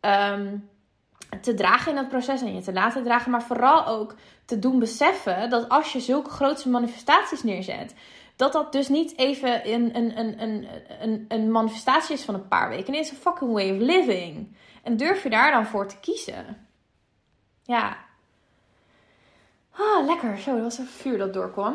ehm, 0.00 0.56
te 1.40 1.54
dragen 1.54 1.90
in 1.90 1.96
dat 1.96 2.08
proces 2.08 2.40
en 2.40 2.54
je 2.54 2.60
te 2.60 2.72
laten 2.72 3.04
dragen. 3.04 3.30
Maar 3.30 3.42
vooral 3.42 3.86
ook 3.86 4.14
te 4.44 4.58
doen 4.58 4.78
beseffen 4.78 5.50
dat 5.50 5.68
als 5.68 5.92
je 5.92 6.00
zulke 6.00 6.30
grote 6.30 6.68
manifestaties 6.68 7.42
neerzet, 7.42 7.94
dat 8.36 8.52
dat 8.52 8.72
dus 8.72 8.88
niet 8.88 9.18
even 9.18 9.72
een, 9.72 9.96
een, 9.96 10.18
een, 10.18 10.42
een, 10.42 10.68
een, 11.00 11.24
een 11.28 11.50
manifestatie 11.50 12.14
is 12.14 12.24
van 12.24 12.34
een 12.34 12.48
paar 12.48 12.68
weken. 12.68 12.90
Nee, 12.90 13.00
het 13.00 13.10
is 13.10 13.16
een 13.16 13.22
fucking 13.22 13.52
way 13.52 13.70
of 13.70 13.78
living. 13.78 14.56
En 14.82 14.96
durf 14.96 15.22
je 15.22 15.30
daar 15.30 15.50
dan 15.50 15.66
voor 15.66 15.86
te 15.86 16.00
kiezen? 16.00 16.68
Ja. 17.62 18.06
Ah, 19.78 20.06
lekker. 20.06 20.38
Zo, 20.38 20.54
dat 20.54 20.62
was 20.62 20.78
een 20.78 20.86
vuur 20.86 21.18
dat 21.18 21.32
doorkwam. 21.32 21.74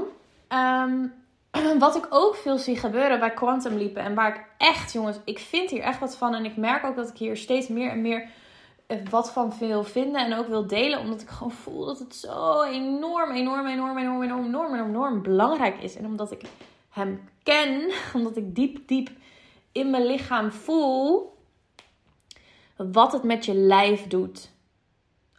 Um, 0.50 1.13
wat 1.79 1.95
ik 1.95 2.07
ook 2.10 2.36
veel 2.36 2.57
zie 2.57 2.77
gebeuren 2.77 3.19
bij 3.19 3.33
Quantum 3.33 3.77
Leap 3.77 3.95
en 3.95 4.13
waar 4.13 4.36
ik 4.36 4.45
echt, 4.57 4.93
jongens, 4.93 5.17
ik 5.25 5.39
vind 5.39 5.69
hier 5.69 5.81
echt 5.81 6.00
wat 6.00 6.17
van. 6.17 6.36
En 6.36 6.45
ik 6.45 6.57
merk 6.57 6.86
ook 6.86 6.95
dat 6.95 7.10
ik 7.10 7.17
hier 7.17 7.38
steeds 7.38 7.67
meer 7.67 7.89
en 7.89 8.01
meer 8.01 8.29
wat 9.10 9.31
van 9.31 9.53
wil 9.60 9.83
vinden 9.83 10.25
en 10.25 10.38
ook 10.38 10.48
wil 10.48 10.67
delen. 10.67 11.00
Omdat 11.00 11.22
ik 11.22 11.29
gewoon 11.29 11.51
voel 11.51 11.86
dat 11.86 12.00
het 12.00 12.15
zo 12.15 12.63
enorm, 12.63 13.31
enorm, 13.31 13.67
enorm, 13.67 13.98
enorm, 13.98 14.24
enorm, 14.24 14.45
enorm, 14.45 14.74
enorm 14.75 15.22
belangrijk 15.22 15.77
is. 15.77 15.95
En 15.95 16.05
omdat 16.05 16.31
ik 16.31 16.41
hem 16.89 17.29
ken, 17.43 17.91
omdat 18.13 18.38
ik 18.38 18.55
diep, 18.55 18.88
diep 18.88 19.10
in 19.72 19.89
mijn 19.89 20.05
lichaam 20.05 20.51
voel 20.51 21.38
wat 22.75 23.12
het 23.12 23.24
met 23.24 23.45
je 23.45 23.53
lijf 23.53 24.07
doet. 24.07 24.51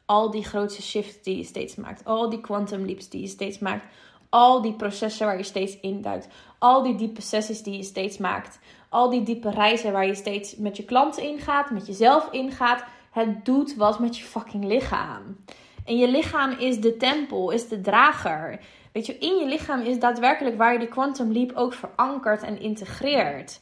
Al 0.07 0.31
die 0.31 0.45
grootste 0.45 0.83
shifts 0.83 1.23
die 1.23 1.37
je 1.37 1.45
steeds 1.45 1.75
maakt. 1.75 2.05
Al 2.05 2.31
die 2.31 2.41
quantum 2.41 2.85
leaps 2.85 3.09
die 3.09 3.21
je 3.21 3.27
steeds 3.27 3.59
maakt. 3.59 3.85
Al 4.29 4.63
die 4.63 4.73
processen 4.73 5.27
waar 5.27 5.37
je 5.37 5.43
steeds 5.43 5.81
induikt. 5.81 6.29
Al 6.59 6.83
die 6.83 6.95
diepe 6.95 7.21
sessies 7.21 7.63
die 7.63 7.77
je 7.77 7.83
steeds 7.83 8.19
maakt. 8.19 8.59
Al 8.89 9.11
die 9.11 9.23
diepe 9.23 9.51
reizen 9.51 9.93
waar 9.93 10.07
je 10.07 10.15
steeds 10.15 10.57
met 10.57 10.77
je 10.77 10.85
klanten 10.85 11.23
ingaat, 11.23 11.71
met 11.71 11.87
jezelf 11.87 12.29
ingaat 12.31 12.85
het 13.11 13.45
doet 13.45 13.75
wat 13.75 13.99
met 13.99 14.19
je 14.19 14.25
fucking 14.25 14.65
lichaam. 14.65 15.37
En 15.85 15.97
je 15.97 16.09
lichaam 16.09 16.51
is 16.51 16.81
de 16.81 16.97
tempel, 16.97 17.51
is 17.51 17.69
de 17.69 17.81
drager. 17.81 18.61
Weet 18.93 19.07
je, 19.07 19.19
in 19.19 19.37
je 19.37 19.47
lichaam 19.47 19.81
is 19.81 19.99
daadwerkelijk 19.99 20.57
waar 20.57 20.73
je 20.73 20.79
die 20.79 20.89
quantum 20.89 21.33
leap 21.33 21.53
ook 21.55 21.73
verankert 21.73 22.43
en 22.43 22.61
integreert. 22.61 23.61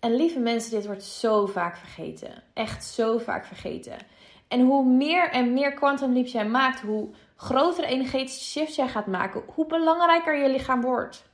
En 0.00 0.14
lieve 0.14 0.38
mensen, 0.38 0.70
dit 0.70 0.86
wordt 0.86 1.04
zo 1.04 1.46
vaak 1.46 1.76
vergeten. 1.76 2.42
Echt 2.54 2.84
zo 2.84 3.18
vaak 3.18 3.44
vergeten. 3.44 3.96
En 4.52 4.60
hoe 4.60 4.84
meer 4.84 5.30
en 5.30 5.52
meer 5.52 5.74
quantum 5.74 6.12
leaps 6.12 6.32
jij 6.32 6.46
maakt, 6.46 6.80
hoe 6.80 7.08
grotere 7.36 7.86
energetische 7.86 8.44
shifts 8.44 8.76
jij 8.76 8.88
gaat 8.88 9.06
maken, 9.06 9.42
hoe 9.54 9.66
belangrijker 9.66 10.42
je 10.42 10.48
lichaam 10.48 10.80
wordt. 10.80 11.30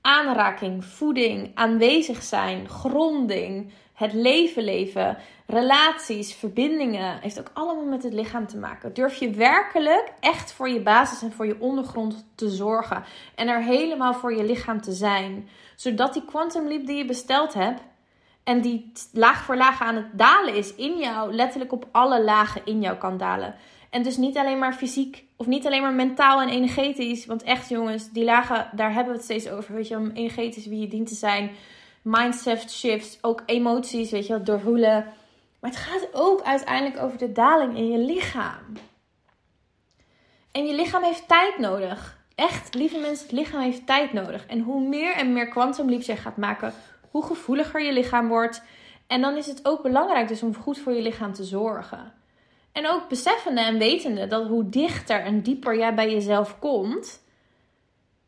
Aanraking, 0.00 0.84
voeding, 0.84 1.50
aanwezig 1.54 2.22
zijn, 2.22 2.68
gronding, 2.68 3.72
het 3.92 4.12
leven 4.12 4.62
leven, 4.64 5.18
relaties, 5.46 6.34
verbindingen, 6.34 7.20
heeft 7.20 7.38
ook 7.38 7.50
allemaal 7.52 7.84
met 7.86 8.02
het 8.02 8.12
lichaam 8.12 8.46
te 8.46 8.58
maken. 8.58 8.94
Durf 8.94 9.14
je 9.14 9.30
werkelijk 9.30 10.12
echt 10.20 10.52
voor 10.52 10.68
je 10.68 10.80
basis 10.80 11.22
en 11.22 11.32
voor 11.32 11.46
je 11.46 11.60
ondergrond 11.60 12.26
te 12.34 12.48
zorgen 12.48 13.04
en 13.34 13.48
er 13.48 13.62
helemaal 13.62 14.14
voor 14.14 14.34
je 14.34 14.44
lichaam 14.44 14.80
te 14.80 14.92
zijn, 14.92 15.48
zodat 15.76 16.12
die 16.12 16.24
quantum 16.24 16.68
leap 16.68 16.86
die 16.86 16.96
je 16.96 17.04
besteld 17.04 17.54
hebt 17.54 17.80
En 18.46 18.60
die 18.60 18.92
laag 19.12 19.44
voor 19.44 19.56
laag 19.56 19.80
aan 19.80 19.96
het 19.96 20.06
dalen 20.12 20.54
is 20.54 20.74
in 20.74 20.98
jou, 20.98 21.34
letterlijk 21.34 21.72
op 21.72 21.88
alle 21.92 22.24
lagen 22.24 22.62
in 22.64 22.80
jou 22.80 22.96
kan 22.96 23.16
dalen. 23.16 23.54
En 23.90 24.02
dus 24.02 24.16
niet 24.16 24.36
alleen 24.36 24.58
maar 24.58 24.74
fysiek 24.74 25.24
of 25.36 25.46
niet 25.46 25.66
alleen 25.66 25.82
maar 25.82 25.92
mentaal 25.92 26.40
en 26.40 26.48
energetisch. 26.48 27.26
Want 27.26 27.42
echt 27.42 27.68
jongens, 27.68 28.10
die 28.10 28.24
lagen, 28.24 28.68
daar 28.72 28.92
hebben 28.92 29.12
we 29.12 29.18
het 29.18 29.24
steeds 29.24 29.48
over. 29.48 29.74
Weet 29.74 29.88
je, 29.88 29.96
om 29.96 30.10
energetisch 30.10 30.66
wie 30.66 30.80
je 30.80 30.88
dient 30.88 31.08
te 31.08 31.14
zijn. 31.14 31.50
Mindset 32.02 32.72
shifts, 32.72 33.18
ook 33.20 33.42
emoties, 33.46 34.10
weet 34.10 34.26
je 34.26 34.32
wel, 34.32 34.44
doorvoelen. 34.44 35.04
Maar 35.60 35.70
het 35.70 35.80
gaat 35.80 36.08
ook 36.12 36.42
uiteindelijk 36.42 37.02
over 37.02 37.18
de 37.18 37.32
daling 37.32 37.76
in 37.76 37.88
je 37.90 37.98
lichaam. 37.98 38.72
En 40.52 40.66
je 40.66 40.74
lichaam 40.74 41.02
heeft 41.02 41.28
tijd 41.28 41.58
nodig. 41.58 42.18
Echt, 42.34 42.74
lieve 42.74 42.98
mensen, 42.98 43.26
het 43.26 43.36
lichaam 43.36 43.60
heeft 43.60 43.86
tijd 43.86 44.12
nodig. 44.12 44.46
En 44.46 44.60
hoe 44.60 44.88
meer 44.88 45.14
en 45.14 45.32
meer 45.32 45.48
quantum 45.48 45.88
leaps 45.90 46.06
je 46.06 46.16
gaat 46.16 46.36
maken, 46.36 46.72
hoe 47.10 47.24
gevoeliger 47.24 47.82
je 47.82 47.92
lichaam 47.92 48.28
wordt. 48.28 48.62
En 49.06 49.20
dan 49.20 49.36
is 49.36 49.46
het 49.46 49.60
ook 49.62 49.82
belangrijk 49.82 50.28
dus 50.28 50.42
om 50.42 50.54
goed 50.54 50.78
voor 50.78 50.92
je 50.92 51.02
lichaam 51.02 51.32
te 51.32 51.44
zorgen. 51.44 52.12
En 52.72 52.88
ook 52.88 53.08
beseffende 53.08 53.60
en 53.60 53.78
wetende 53.78 54.26
dat 54.26 54.46
hoe 54.46 54.68
dichter 54.68 55.20
en 55.20 55.42
dieper 55.42 55.78
jij 55.78 55.94
bij 55.94 56.10
jezelf 56.10 56.58
komt, 56.58 57.24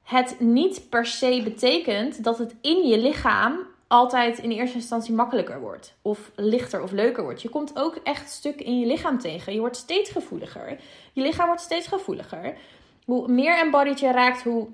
het 0.03 0.37
niet 0.41 0.89
per 0.89 1.07
se 1.07 1.41
betekent 1.45 2.25
dat 2.25 2.39
het 2.39 2.55
in 2.61 2.87
je 2.87 2.99
lichaam 2.99 3.67
altijd 3.87 4.39
in 4.39 4.51
eerste 4.51 4.77
instantie 4.77 5.15
makkelijker 5.15 5.61
wordt. 5.61 5.95
Of 6.03 6.31
lichter 6.35 6.83
of 6.83 6.91
leuker 6.91 7.23
wordt. 7.23 7.43
Je 7.43 7.49
komt 7.49 7.79
ook 7.79 7.97
echt 8.03 8.31
stukken 8.31 8.67
in 8.67 8.79
je 8.79 8.87
lichaam 8.87 9.19
tegen. 9.19 9.53
Je 9.53 9.61
wordt 9.61 9.77
steeds 9.77 10.11
gevoeliger. 10.11 10.81
Je 11.13 11.23
lichaam 11.23 11.47
wordt 11.47 11.63
steeds 11.63 11.87
gevoeliger. 11.87 12.57
Hoe 13.05 13.29
meer 13.29 13.59
embodied 13.59 14.01
je 14.01 14.13
raakt, 14.13 14.43
hoe, 14.43 14.69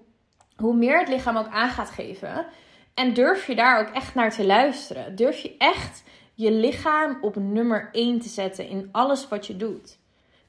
hoe 0.56 0.75
meer 0.75 0.99
het 0.99 1.08
lichaam 1.08 1.37
ook 1.37 1.49
aan 1.49 1.68
gaat 1.68 1.90
geven. 1.90 2.46
En 2.94 3.14
durf 3.14 3.46
je 3.46 3.54
daar 3.54 3.80
ook 3.80 3.94
echt 3.94 4.14
naar 4.14 4.34
te 4.34 4.46
luisteren. 4.46 5.16
Durf 5.16 5.38
je 5.38 5.54
echt 5.58 6.02
je 6.34 6.52
lichaam 6.52 7.18
op 7.20 7.36
nummer 7.36 7.88
1 7.92 8.20
te 8.20 8.28
zetten 8.28 8.68
in 8.68 8.88
alles 8.92 9.28
wat 9.28 9.46
je 9.46 9.56
doet. 9.56 9.98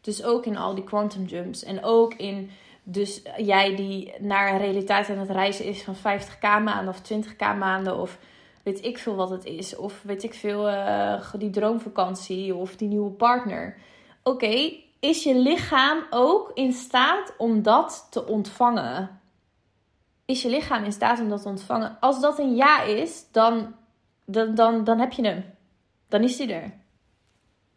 Dus 0.02 0.24
ook 0.24 0.46
in 0.46 0.58
al 0.58 0.76
die 0.76 0.84
quantum 0.84 1.26
jumps. 1.26 1.64
En 1.64 1.84
ook 1.84 2.14
in 2.14 2.52
dus 2.88 3.22
jij 3.38 3.76
die 3.76 4.14
naar 4.20 4.52
een 4.52 4.60
realiteit 4.60 5.10
aan 5.10 5.18
het 5.18 5.30
reizen 5.30 5.66
is 5.66 5.84
van 5.84 5.96
50k 5.96 6.40
maanden 6.42 6.88
of 6.88 7.02
20k 7.02 7.58
maanden 7.58 7.98
of 7.98 8.18
weet 8.64 8.86
ik 8.86 8.98
veel 8.98 9.16
wat 9.16 9.30
het 9.30 9.46
is. 9.46 9.76
Of 9.76 10.02
weet 10.04 10.24
ik 10.24 10.34
veel, 10.34 10.70
uh, 10.70 11.34
die 11.38 11.50
droomvakantie 11.50 12.56
of 12.56 12.76
die 12.76 12.88
nieuwe 12.88 13.12
partner. 13.12 13.78
Oké, 14.24 14.74
is 15.00 15.24
je 15.24 15.36
lichaam 15.36 16.04
ook 16.10 16.52
in 16.54 16.74
staat 16.74 17.34
om 17.38 17.62
dat 17.62 18.08
te 18.10 18.26
ontvangen? 18.26 19.20
Is 20.26 20.42
je 20.42 20.50
lichaam 20.50 20.84
in 20.84 20.92
staat 20.92 21.20
om 21.20 21.30
dat 21.30 21.42
te 21.42 21.48
ontvangen? 21.48 21.98
Als 22.00 22.22
dat 22.22 22.40
een 22.40 22.56
ja 22.56 22.82
is, 22.82 23.26
dan, 23.32 23.76
dan, 24.26 24.56
dan, 24.56 24.84
dan 24.84 25.00
heb 25.00 25.12
je 25.12 25.26
hem. 25.26 25.46
Dan 26.08 26.24
is 26.24 26.38
hij 26.38 26.50
er. 26.50 26.72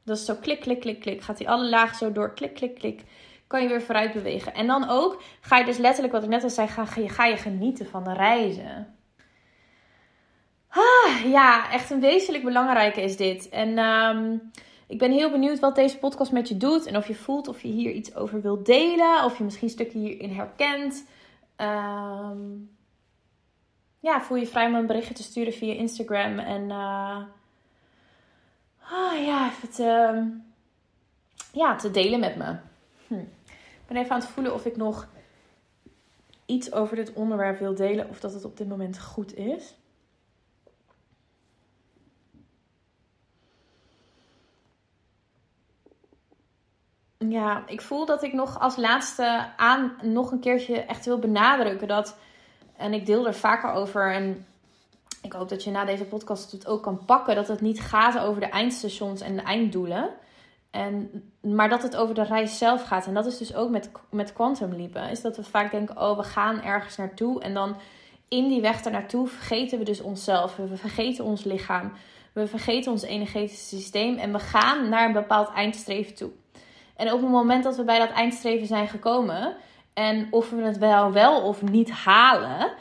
Dat 0.04 0.16
is 0.16 0.24
zo 0.24 0.34
klik, 0.34 0.60
klik, 0.60 0.80
klik, 0.80 1.00
klik. 1.00 1.22
Gaat 1.22 1.38
hij 1.38 1.48
alle 1.48 1.68
lagen 1.68 1.96
zo 1.96 2.12
door. 2.12 2.34
Klik, 2.34 2.54
klik, 2.54 2.74
klik. 2.74 3.02
Kan 3.46 3.62
je 3.62 3.68
weer 3.68 3.82
vooruit 3.82 4.12
bewegen. 4.12 4.54
En 4.54 4.66
dan 4.66 4.88
ook 4.88 5.22
ga 5.40 5.58
je 5.58 5.64
dus 5.64 5.76
letterlijk, 5.76 6.12
wat 6.12 6.22
ik 6.22 6.28
net 6.28 6.42
al 6.42 6.50
zei, 6.50 6.68
ga, 6.68 6.86
je, 6.94 7.08
ga 7.08 7.24
je 7.24 7.36
genieten 7.36 7.86
van 7.86 8.04
de 8.04 8.12
reizen. 8.12 8.96
Ah, 10.68 11.24
ja, 11.24 11.70
echt 11.70 11.90
een 11.90 12.00
wezenlijk 12.00 12.44
belangrijke 12.44 13.02
is 13.02 13.16
dit. 13.16 13.48
En 13.48 13.78
ehm, 13.78 14.36
ik 14.86 14.98
ben 14.98 15.12
heel 15.12 15.30
benieuwd 15.30 15.58
wat 15.58 15.74
deze 15.74 15.98
podcast 15.98 16.32
met 16.32 16.48
je 16.48 16.56
doet. 16.56 16.86
En 16.86 16.96
of 16.96 17.08
je 17.08 17.14
voelt 17.14 17.48
of 17.48 17.62
je 17.62 17.68
hier 17.68 17.92
iets 17.92 18.14
over 18.14 18.40
wilt 18.40 18.66
delen. 18.66 19.24
Of 19.24 19.38
je 19.38 19.44
misschien 19.44 19.70
stukken 19.70 20.00
hierin 20.00 20.34
herkent. 20.34 21.04
Ehm, 21.58 22.38
ja, 24.00 24.20
voel 24.20 24.38
je 24.38 24.46
vrij 24.46 24.66
om 24.66 24.74
een 24.74 24.86
berichtje 24.86 25.14
te 25.14 25.22
sturen 25.22 25.52
via 25.52 25.74
Instagram. 25.74 26.38
En 26.38 26.62
uh, 26.62 27.22
ja, 29.26 29.50
even 29.50 29.70
te, 29.70 30.22
ja, 31.52 31.76
te 31.76 31.90
delen 31.90 32.20
met 32.20 32.36
me. 32.36 32.56
Hm. 33.06 33.14
Ik 33.14 33.86
ben 33.86 33.96
even 33.96 34.12
aan 34.12 34.20
het 34.20 34.28
voelen 34.28 34.54
of 34.54 34.64
ik 34.64 34.76
nog 34.76 35.08
iets 36.46 36.72
over 36.72 36.96
dit 36.96 37.12
onderwerp 37.12 37.58
wil 37.58 37.74
delen. 37.74 38.08
Of 38.08 38.20
dat 38.20 38.32
het 38.32 38.44
op 38.44 38.56
dit 38.56 38.68
moment 38.68 39.00
goed 39.00 39.36
is. 39.36 39.74
Ja, 47.28 47.62
ik 47.66 47.80
voel 47.80 48.06
dat 48.06 48.22
ik 48.22 48.32
nog 48.32 48.60
als 48.60 48.76
laatste 48.76 49.48
aan 49.56 49.92
nog 50.02 50.30
een 50.30 50.40
keertje 50.40 50.80
echt 50.80 51.04
wil 51.04 51.18
benadrukken 51.18 51.88
dat. 51.88 52.16
En 52.76 52.92
ik 52.92 53.06
deel 53.06 53.26
er 53.26 53.34
vaker 53.34 53.72
over. 53.72 54.12
En 54.14 54.46
ik 55.22 55.32
hoop 55.32 55.48
dat 55.48 55.64
je 55.64 55.70
na 55.70 55.84
deze 55.84 56.04
podcast 56.04 56.52
het 56.52 56.66
ook 56.66 56.82
kan 56.82 57.04
pakken. 57.04 57.34
Dat 57.34 57.48
het 57.48 57.60
niet 57.60 57.80
gaat 57.80 58.18
over 58.18 58.40
de 58.40 58.46
eindstations 58.46 59.20
en 59.20 59.36
de 59.36 59.42
einddoelen. 59.42 60.10
En, 60.70 61.10
maar 61.40 61.68
dat 61.68 61.82
het 61.82 61.96
over 61.96 62.14
de 62.14 62.24
reis 62.24 62.58
zelf 62.58 62.82
gaat. 62.82 63.06
En 63.06 63.14
dat 63.14 63.26
is 63.26 63.38
dus 63.38 63.54
ook 63.54 63.70
met, 63.70 63.90
met 64.10 64.32
quantum 64.32 64.74
leapen. 64.74 65.10
Is 65.10 65.20
dat 65.20 65.36
we 65.36 65.44
vaak 65.44 65.70
denken, 65.70 66.00
oh, 66.00 66.16
we 66.16 66.22
gaan 66.22 66.62
ergens 66.62 66.96
naartoe. 66.96 67.40
En 67.40 67.54
dan 67.54 67.76
in 68.28 68.48
die 68.48 68.60
weg 68.60 68.82
daar 68.82 68.92
naartoe 68.92 69.26
vergeten 69.26 69.78
we 69.78 69.84
dus 69.84 70.00
onszelf. 70.00 70.56
We 70.56 70.76
vergeten 70.76 71.24
ons 71.24 71.44
lichaam. 71.44 71.92
We 72.32 72.46
vergeten 72.46 72.92
ons 72.92 73.02
energetische 73.02 73.76
systeem. 73.76 74.16
En 74.16 74.32
we 74.32 74.38
gaan 74.38 74.88
naar 74.88 75.06
een 75.06 75.12
bepaald 75.12 75.52
eindstreven 75.52 76.14
toe. 76.14 76.30
En 76.98 77.12
op 77.12 77.20
het 77.20 77.30
moment 77.30 77.64
dat 77.64 77.76
we 77.76 77.84
bij 77.84 77.98
dat 77.98 78.10
eindstreven 78.10 78.66
zijn 78.66 78.88
gekomen. 78.88 79.56
En 79.94 80.28
of 80.30 80.50
we 80.50 80.62
het 80.62 80.78
wel, 80.78 81.12
wel 81.12 81.40
of 81.40 81.62
niet 81.62 81.90
halen. 81.90 82.72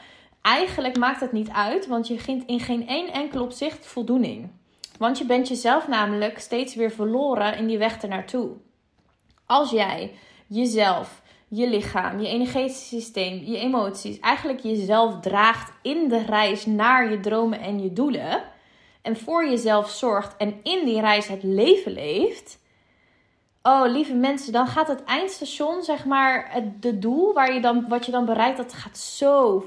Eigenlijk 0.42 0.98
maakt 0.98 1.20
het 1.20 1.32
niet 1.32 1.50
uit. 1.50 1.86
Want 1.86 2.06
je 2.06 2.18
vindt 2.18 2.46
in 2.46 2.60
geen 2.60 2.88
één 2.88 3.12
enkel 3.12 3.42
opzicht 3.42 3.86
voldoening. 3.86 4.50
Want 4.98 5.18
je 5.18 5.24
bent 5.24 5.48
jezelf 5.48 5.88
namelijk 5.88 6.38
steeds 6.38 6.74
weer 6.74 6.90
verloren 6.90 7.56
in 7.56 7.66
die 7.66 7.78
weg 7.78 8.02
ernaartoe. 8.02 8.50
Als 9.46 9.70
jij 9.70 10.12
jezelf, 10.46 11.22
je 11.48 11.68
lichaam, 11.68 12.20
je 12.20 12.28
energetische 12.28 12.86
systeem, 12.86 13.44
je 13.44 13.58
emoties, 13.58 14.20
eigenlijk 14.20 14.60
jezelf 14.60 15.20
draagt 15.20 15.72
in 15.82 16.08
de 16.08 16.24
reis 16.24 16.66
naar 16.66 17.10
je 17.10 17.20
dromen 17.20 17.60
en 17.60 17.82
je 17.82 17.92
doelen. 17.92 18.42
En 19.02 19.16
voor 19.16 19.48
jezelf 19.48 19.90
zorgt 19.90 20.36
en 20.36 20.60
in 20.62 20.84
die 20.84 21.00
reis 21.00 21.28
het 21.28 21.42
leven 21.42 21.92
leeft 21.92 22.58
Oh, 23.62 23.82
lieve 23.86 24.14
mensen, 24.14 24.52
dan 24.52 24.66
gaat 24.66 24.88
het 24.88 25.04
eindstation, 25.04 25.82
zeg 25.82 26.04
maar, 26.04 26.48
het 26.50 26.82
de 26.82 26.98
doel 26.98 27.32
waar 27.32 27.54
je 27.54 27.60
dan, 27.60 27.88
wat 27.88 28.06
je 28.06 28.12
dan 28.12 28.24
bereikt, 28.24 28.56
dat 28.56 28.72
gaat 28.72 28.98
zo 28.98 29.64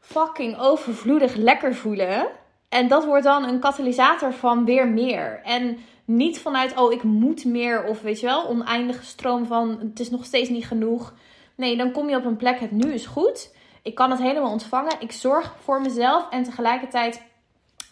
fucking 0.00 0.58
overvloedig 0.58 1.34
lekker 1.34 1.74
voelen. 1.74 2.26
En 2.68 2.88
dat 2.88 3.04
wordt 3.04 3.24
dan 3.24 3.44
een 3.44 3.60
katalysator 3.60 4.32
van 4.32 4.64
weer 4.64 4.88
meer. 4.88 5.40
En 5.44 5.78
niet 6.04 6.40
vanuit, 6.40 6.76
oh, 6.76 6.92
ik 6.92 7.02
moet 7.02 7.44
meer, 7.44 7.84
of 7.84 8.00
weet 8.00 8.20
je 8.20 8.26
wel, 8.26 8.48
oneindige 8.48 9.04
stroom 9.04 9.46
van, 9.46 9.78
het 9.80 10.00
is 10.00 10.10
nog 10.10 10.24
steeds 10.24 10.48
niet 10.48 10.66
genoeg. 10.66 11.14
Nee, 11.54 11.76
dan 11.76 11.92
kom 11.92 12.08
je 12.08 12.16
op 12.16 12.24
een 12.24 12.36
plek, 12.36 12.60
het 12.60 12.70
nu 12.70 12.92
is 12.92 13.06
goed. 13.06 13.54
Ik 13.82 13.94
kan 13.94 14.10
het 14.10 14.20
helemaal 14.20 14.50
ontvangen. 14.50 15.00
Ik 15.00 15.12
zorg 15.12 15.54
voor 15.58 15.80
mezelf 15.80 16.30
en 16.30 16.42
tegelijkertijd 16.42 17.22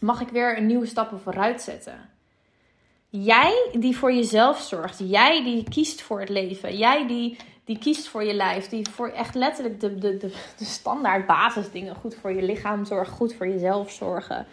mag 0.01 0.21
ik 0.21 0.29
weer 0.29 0.59
een 0.59 0.67
nieuwe 0.67 0.87
stappen 0.87 1.21
vooruit 1.21 1.63
zetten. 1.63 2.16
Jij 3.25 3.69
die 3.73 3.97
voor 3.97 4.13
jezelf 4.13 4.61
zorgt. 4.61 4.99
Jij 4.99 5.45
die 5.45 5.69
kiest 5.69 6.03
voor 6.03 6.21
het 6.21 6.29
leven. 6.29 6.77
Jij 6.77 7.07
die, 7.07 7.37
die 7.65 7.79
kiest 7.79 8.09
voor 8.09 8.25
je 8.25 8.35
lijf. 8.35 8.69
Die 8.69 8.91
voor 8.91 9.09
echt 9.09 9.35
letterlijk 9.35 9.81
de, 9.81 9.99
de, 9.99 10.17
de, 10.17 10.33
de 10.57 10.65
standaard 10.65 11.27
basisdingen. 11.27 11.95
Goed 11.95 12.15
voor 12.15 12.33
je 12.33 12.43
lichaam 12.43 12.85
zorgen. 12.85 13.15
Goed 13.15 13.35
voor 13.35 13.49
jezelf 13.49 13.91
zorgen. 13.91 14.47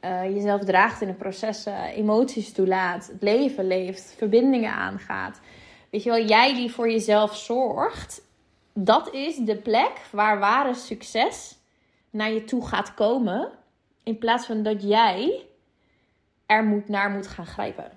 Uh, 0.00 0.34
jezelf 0.34 0.64
draagt 0.64 1.00
in 1.00 1.06
de 1.06 1.14
processen. 1.14 1.84
Emoties 1.84 2.52
toelaat. 2.52 3.06
Het 3.06 3.22
leven 3.22 3.66
leeft. 3.66 4.14
Verbindingen 4.16 4.72
aangaat. 4.72 5.40
Weet 5.90 6.02
je 6.02 6.10
wel, 6.10 6.24
jij 6.24 6.54
die 6.54 6.72
voor 6.72 6.90
jezelf 6.90 7.36
zorgt. 7.36 8.22
Dat 8.72 9.12
is 9.12 9.36
de 9.36 9.56
plek 9.56 9.92
waar 10.10 10.38
ware 10.38 10.74
succes 10.74 11.58
naar 12.10 12.32
je 12.32 12.44
toe 12.44 12.66
gaat 12.66 12.94
komen. 12.94 13.48
In 14.02 14.18
plaats 14.18 14.46
van 14.46 14.62
dat 14.62 14.82
jij 14.82 15.46
er 16.46 16.64
moet, 16.64 16.88
naar 16.88 17.10
moet 17.10 17.26
gaan 17.26 17.46
grijpen. 17.46 17.90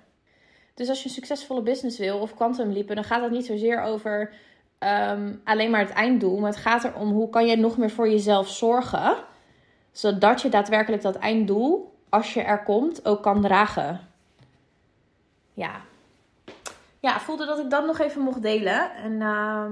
Dus 0.74 0.88
als 0.88 0.98
je 1.02 1.08
een 1.08 1.14
succesvolle 1.14 1.62
business 1.62 1.98
wil 1.98 2.18
of 2.18 2.34
quantum 2.34 2.70
liepen, 2.70 2.94
dan 2.94 3.04
gaat 3.04 3.22
het 3.22 3.30
niet 3.30 3.46
zozeer 3.46 3.82
over 3.82 4.32
ehm, 4.78 5.34
alleen 5.44 5.70
maar 5.70 5.80
het 5.80 5.90
einddoel. 5.90 6.38
Maar 6.38 6.50
het 6.50 6.60
gaat 6.60 6.84
erom 6.84 7.10
hoe 7.10 7.30
kan 7.30 7.46
je 7.46 7.56
nog 7.56 7.76
meer 7.76 7.90
voor 7.90 8.08
jezelf 8.08 8.48
zorgen. 8.48 9.16
Zodat 9.92 10.42
je 10.42 10.48
daadwerkelijk 10.48 11.02
dat 11.02 11.16
einddoel, 11.16 11.94
als 12.08 12.34
je 12.34 12.42
er 12.42 12.62
komt, 12.62 13.06
ook 13.06 13.22
kan 13.22 13.42
dragen. 13.42 14.00
Ja. 15.54 15.80
Ja, 17.00 17.20
voelde 17.20 17.46
dat 17.46 17.58
ik 17.58 17.70
dat 17.70 17.86
nog 17.86 17.98
even 17.98 18.22
mocht 18.22 18.42
delen. 18.42 18.94
En 18.94 19.12
uh, 19.12 19.64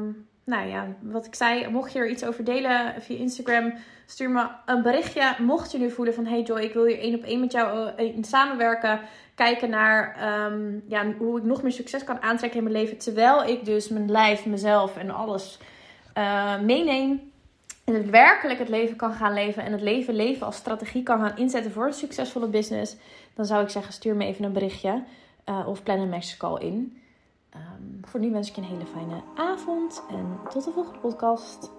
nou 0.46 0.68
ja, 0.68 0.86
wat 1.00 1.26
ik 1.26 1.34
zei, 1.34 1.68
mocht 1.68 1.92
je 1.92 1.98
er 1.98 2.08
iets 2.08 2.24
over 2.24 2.44
delen 2.44 3.02
via 3.02 3.18
Instagram, 3.18 3.72
stuur 4.06 4.30
me 4.30 4.46
een 4.66 4.82
berichtje. 4.82 5.34
Mocht 5.38 5.72
je 5.72 5.78
nu 5.78 5.90
voelen 5.90 6.14
van, 6.14 6.26
hey 6.26 6.42
Joy, 6.42 6.60
ik 6.60 6.72
wil 6.72 6.84
hier 6.84 6.98
één 6.98 7.14
op 7.14 7.22
één 7.22 7.40
met 7.40 7.52
jou 7.52 7.90
eh, 7.96 8.14
in 8.14 8.24
samenwerken. 8.24 9.00
Kijken 9.34 9.70
naar 9.70 10.16
ehm, 10.16 10.78
ja, 10.88 11.12
hoe 11.18 11.38
ik 11.38 11.44
nog 11.44 11.62
meer 11.62 11.72
succes 11.72 12.04
kan 12.04 12.22
aantrekken 12.22 12.58
in 12.58 12.64
mijn 12.64 12.76
leven. 12.76 12.98
Terwijl 12.98 13.44
ik 13.44 13.64
dus 13.64 13.88
mijn 13.88 14.10
lijf, 14.10 14.46
mezelf 14.46 14.96
en 14.96 15.10
alles 15.10 15.58
eh, 16.14 16.60
meeneem. 16.60 17.32
En 17.84 17.94
het 17.94 18.10
werkelijk 18.10 18.58
het 18.58 18.68
leven 18.68 18.96
kan 18.96 19.12
gaan 19.12 19.34
leven. 19.34 19.64
En 19.64 19.72
het 19.72 19.80
leven 19.80 20.14
leven 20.14 20.46
als 20.46 20.56
strategie 20.56 21.02
kan 21.02 21.20
gaan 21.20 21.36
inzetten 21.36 21.72
voor 21.72 21.86
een 21.86 21.92
succesvolle 21.92 22.48
business. 22.48 22.96
Dan 23.34 23.44
zou 23.44 23.62
ik 23.62 23.68
zeggen, 23.68 23.92
stuur 23.92 24.16
me 24.16 24.24
even 24.24 24.44
een 24.44 24.52
berichtje. 24.52 25.02
Eh, 25.44 25.68
of 25.68 25.82
plan 25.82 25.98
een 25.98 26.60
in. 26.60 27.00
Ehm, 27.56 28.08
voor 28.10 28.20
nu 28.20 28.30
wens 28.30 28.48
ik 28.48 28.54
je 28.54 28.60
een 28.60 28.66
hele 28.66 28.86
fijne 28.86 29.22
avond 29.34 30.02
en 30.10 30.38
tot 30.48 30.64
de 30.64 30.70
volgende 30.70 30.98
podcast. 30.98 31.70